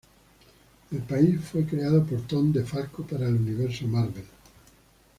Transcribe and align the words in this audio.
El 0.91 0.97
país 1.03 1.39
fue 1.41 1.63
creado 1.63 2.03
por 2.03 2.21
Tom 2.23 2.51
DeFalco 2.51 3.03
para 3.05 3.27
el 3.27 3.35
Universo 3.35 3.85
Marvel. 3.87 4.25